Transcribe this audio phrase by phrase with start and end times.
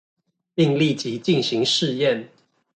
[0.55, 2.27] 並立即進行試驗